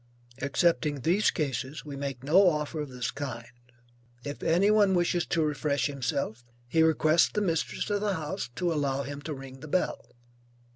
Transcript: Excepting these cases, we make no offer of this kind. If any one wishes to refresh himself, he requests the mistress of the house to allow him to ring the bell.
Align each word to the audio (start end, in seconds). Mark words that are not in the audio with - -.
Excepting 0.39 1.01
these 1.01 1.29
cases, 1.29 1.85
we 1.85 1.95
make 1.95 2.23
no 2.23 2.49
offer 2.49 2.81
of 2.81 2.89
this 2.89 3.11
kind. 3.11 3.45
If 4.25 4.41
any 4.41 4.71
one 4.71 4.95
wishes 4.95 5.27
to 5.27 5.43
refresh 5.45 5.85
himself, 5.85 6.43
he 6.67 6.81
requests 6.81 7.29
the 7.29 7.39
mistress 7.39 7.87
of 7.91 8.01
the 8.01 8.15
house 8.15 8.49
to 8.55 8.73
allow 8.73 9.03
him 9.03 9.21
to 9.21 9.35
ring 9.35 9.59
the 9.59 9.67
bell. 9.67 10.15